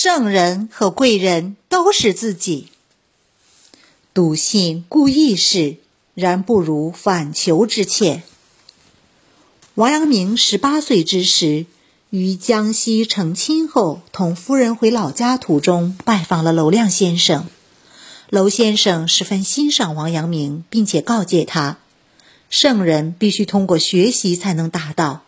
[0.00, 2.68] 圣人和贵人都是自己。
[4.14, 5.78] 笃信故意事，
[6.14, 8.22] 然不如反求之切。
[9.74, 11.66] 王阳明十八岁之时，
[12.10, 17.48] 于江西成亲后，同夫人回老家途中，拜访了娄亮先生。
[18.30, 21.78] 娄先生十分欣赏王阳明，并且告诫他
[22.48, 25.24] ：“圣人必须通过学习才能达到。”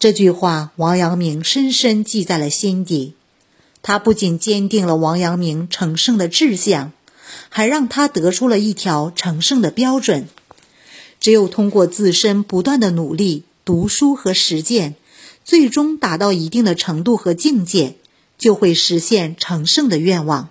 [0.00, 3.14] 这句话，王阳明深深记在了心底。
[3.82, 6.92] 他不仅坚定了王阳明成圣的志向。
[7.50, 10.28] 还让他得出了一条成圣的标准：
[11.20, 14.94] 只有通过自身不断的努力、读书和实践，
[15.44, 17.96] 最终达到一定的程度和境界，
[18.38, 20.48] 就会实现成圣的愿望。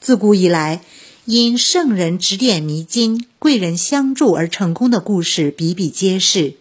[0.00, 0.82] 自古以来，
[1.26, 6.54] 因圣人指点迷津、贵人相助而成功的故事比比皆是。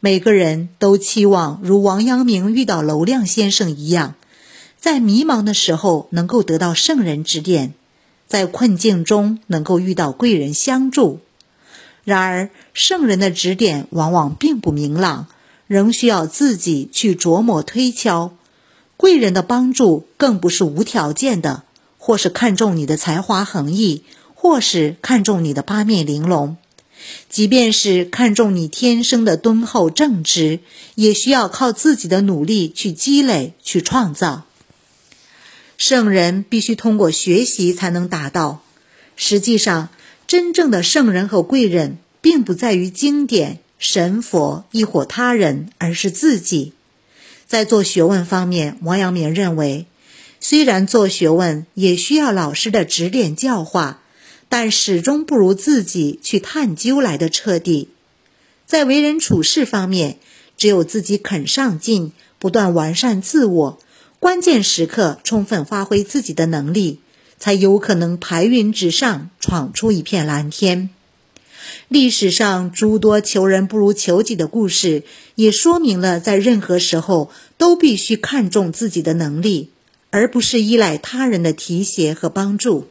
[0.00, 4.14] 每个人都期望如王阳明遇到娄亮先生一样，
[4.82, 7.72] 在迷茫的时候能够得到圣人指点。
[8.26, 11.20] 在困境中能够遇到贵人相助，
[12.02, 15.28] 然而圣人的指点往往并不明朗，
[15.68, 18.32] 仍需要自己去琢磨推敲。
[18.96, 21.62] 贵人的帮助更不是无条件的，
[21.96, 24.02] 或是看重你的才华横溢，
[24.34, 26.56] 或是看重你的八面玲珑。
[27.28, 30.58] 即便是看重你天生的敦厚正直，
[30.96, 34.44] 也需要靠自己的努力去积累、去创造。
[35.84, 38.62] 圣人必须通过学习才能达到。
[39.16, 39.88] 实际上，
[40.28, 46.72] 真正的圣人和贵人，并不在于经典、神佛亦或他人，而是自己。
[47.48, 49.86] 在做学问方面，王阳明认为，
[50.38, 54.02] 虽然做学问也需要老师的指点教化，
[54.48, 57.88] 但始终不如自己去探究来的彻底。
[58.64, 60.18] 在为人处事方面，
[60.56, 63.78] 只有自己肯上进，不断完善自我。
[64.22, 67.00] 关键时刻，充分发挥自己的能力，
[67.40, 70.90] 才有可能排云直上，闯出一片蓝天。
[71.88, 75.02] 历史上诸多求人不如求己的故事，
[75.34, 79.70] 也说明了在任何时候都必须看重自己的能力，
[80.10, 82.86] 而不是依赖他人的提携和帮助。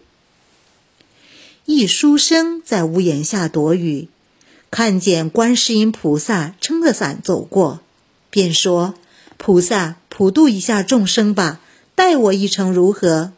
[1.64, 4.10] 一书生在屋檐下躲雨，
[4.70, 7.80] 看见观世音菩萨撑着伞走过，
[8.30, 8.96] 便说
[9.40, 11.62] ：“菩萨。”普度一下众生吧，
[11.96, 13.32] 待我一程如何？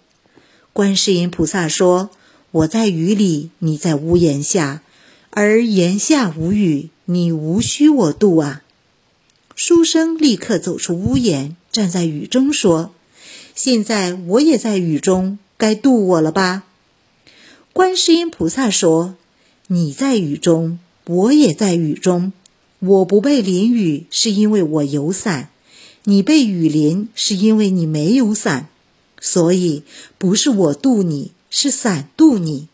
[0.74, 2.10] 观世音菩萨说
[2.52, 4.82] ：“我在雨里，你在屋檐下，
[5.30, 8.64] 而檐下无雨，你无需我渡啊。”
[9.56, 12.92] 书生立刻走出屋檐，站在雨中说
[13.56, 16.64] ：“现在我也在雨中，该渡我了吧？”
[17.72, 19.16] 观世音菩萨说
[19.68, 22.34] ：“你在雨中，我也在雨中，
[22.80, 25.48] 我不被淋雨，是因为我有伞。”
[26.06, 28.68] 你被雨淋，是因为你没有伞，
[29.22, 29.84] 所以
[30.18, 32.68] 不是我渡你，是伞渡你。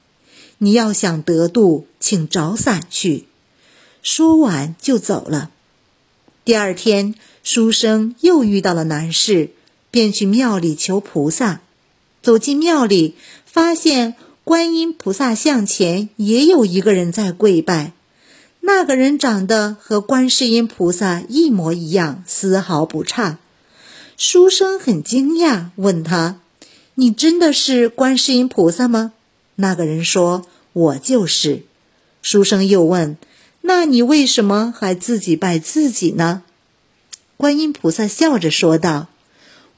[0.57, 3.25] 你要想得渡，请找伞去。
[4.01, 5.51] 说完就走了。
[6.43, 7.13] 第二天，
[7.43, 9.51] 书生又遇到了难事，
[9.91, 11.61] 便去庙里求菩萨。
[12.21, 17.93] 走进庙里，发现观音菩萨像前也有一个人在跪拜。
[18.61, 23.39] 那个人长得和观世音菩萨一模一样，丝毫不差。
[24.15, 26.39] 书生很惊讶，问他
[26.95, 29.13] ：“你真的是观世音菩萨吗？”
[29.55, 31.63] 那个人说：“我就是。”
[32.21, 33.17] 书生又问
[33.61, 36.43] ：“那你为什么还自己拜自己呢？”
[37.37, 39.07] 观音菩萨笑着说道：“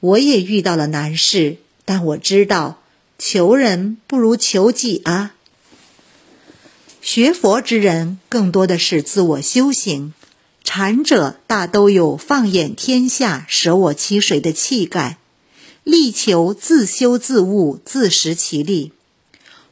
[0.00, 2.80] 我也遇到了难事，但我知道，
[3.18, 5.34] 求人不如求己啊。”
[7.02, 10.14] 学佛之人更多的是自我修行，
[10.62, 15.18] 禅者大都有放眼天下、舍我其谁的气概，
[15.82, 18.92] 力求自修自悟、自食其力。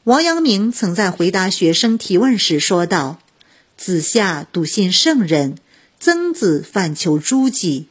[0.04, 3.20] 王阳明曾在回答学生提问时说道
[3.78, 5.56] ：“子夏笃信圣人，
[6.00, 7.86] 曾子反求诸己。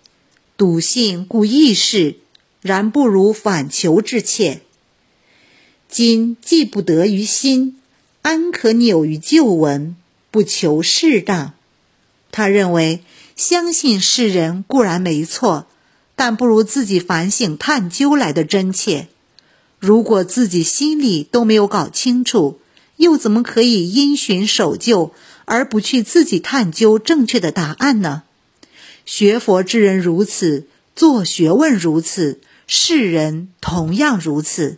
[0.58, 2.18] 笃信故易事，
[2.62, 4.60] 然不如反求之切。
[5.88, 7.78] 今既不得于心。”
[8.22, 9.96] 安可扭于旧闻，
[10.30, 11.54] 不求适当？
[12.32, 13.02] 他认为，
[13.36, 15.66] 相信世人固然没错，
[16.16, 19.08] 但不如自己反省探究来的真切。
[19.80, 22.60] 如果自己心里都没有搞清楚，
[22.98, 25.14] 又怎么可以因循守旧，
[25.46, 28.24] 而不去自己探究正确的答案呢？
[29.06, 34.78] 学佛之人如此，做学问如此，世人同样如此。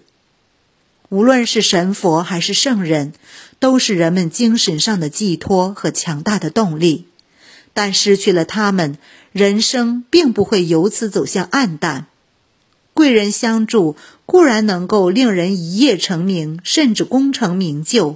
[1.12, 3.12] 无论是神佛还是圣人，
[3.60, 7.06] 都是人们精神上的寄托和强大的动力。
[7.74, 8.98] 但失去了他们，
[9.34, 12.06] 人生并不会由此走向暗淡。
[12.94, 18.16] 贵人相助固然能够令人一夜成名，甚至功成名就，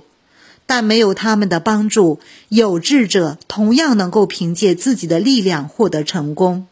[0.65, 6.65] 但没有他们的帮助，有志者同样能够凭借自己的力量获得成功。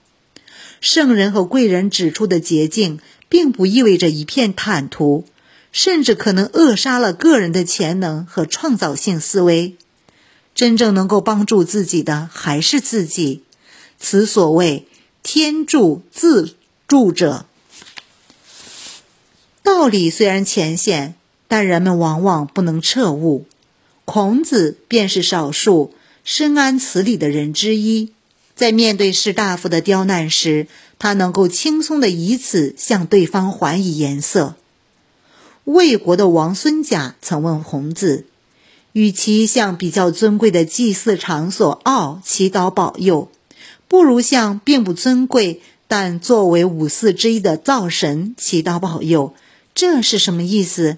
[0.80, 5.26] 圣人和贵人指出的捷径，并不意味着一片坦途，
[5.74, 9.76] 甚至可能扼杀了个人的潜能和创造性思维。
[10.56, 13.42] 真正能够帮助自己的，还是自己。
[14.00, 14.88] 此所谓
[15.24, 16.56] 天助自
[16.88, 17.46] 助者。
[19.64, 21.16] 道理虽然浅显，
[21.48, 23.46] 但人们往往不能彻悟。
[24.06, 28.12] 孔子便是少数深谙此理的人之一。
[28.54, 30.68] 在面对士大夫的刁难时，
[31.00, 34.56] 他能够轻松地以此向对方还以颜色。
[35.66, 38.26] 魏国的王孙贾曾问孔子
[38.92, 43.32] ：“与其向比较尊贵的祭祀场所奥祈祷保佑，
[43.88, 49.34] 不如向并不尊贵但作为五祀之一的灶神祈祷保佑。”
[49.74, 50.98] 这是什么意思？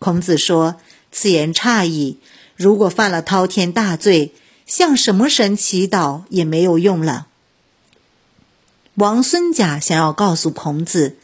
[0.00, 0.76] 孔子说
[1.12, 2.18] ：“此言差矣。
[2.56, 4.32] 如果犯了滔天大罪，
[4.66, 7.28] 向什么神祈祷也没有用了。”
[8.96, 11.16] 王孙贾想要告诉孔子，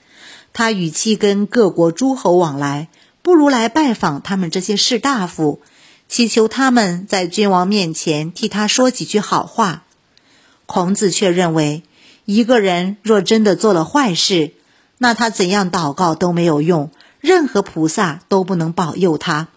[0.53, 2.89] 他与其跟各国诸侯往来，
[3.23, 5.61] 不如来拜访他们这些士大夫，
[6.09, 9.85] 祈求他们在君王面前替他说几句好话。
[10.67, 11.83] 孔子却认为，
[12.25, 14.53] 一个人若真的做了坏事，
[14.99, 19.49] 那他怎样祷告都没有用，任何菩萨都不能保佑他。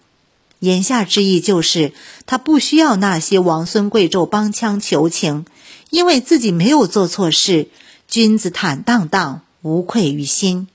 [0.60, 1.92] 言下之意就是，
[2.24, 5.44] 他不需要那些王孙贵胄帮腔求情，
[5.90, 7.68] 因为自己没有做错事。
[8.08, 10.68] 君子坦荡荡，无愧于心。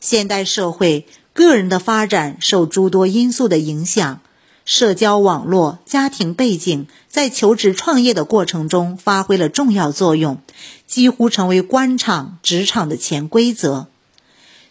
[0.00, 4.20] 现代社会，个人的发展受诸多因素的影响。
[4.64, 10.40] 社交网络、家庭背景在求职创业的过程中发挥了重要作用，
[10.86, 13.88] 几乎成为官场、职场的潜规则。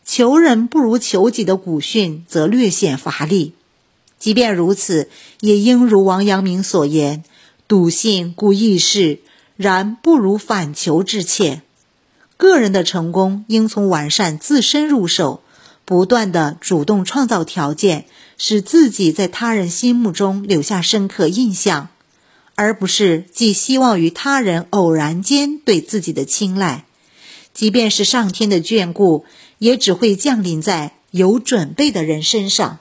[0.05, 3.53] 求人不如求己的古训则略显乏力。
[4.17, 5.09] 即便如此，
[5.41, 7.23] 也应如王阳明所言
[7.67, 9.19] ：“笃信故易事，
[9.55, 11.61] 然不如反求之切。”
[12.39, 15.43] 个人的成功应从完善自身入手，
[15.83, 18.05] 不断的主动创造条件。
[18.41, 21.89] 使自己在他人心目中留下深刻印象，
[22.55, 26.85] 而不是寄希望于他人偶然间对自己的青睐。
[27.53, 29.25] 即便是上天的眷顾，
[29.57, 32.79] 也只会降临在有准备的人身上。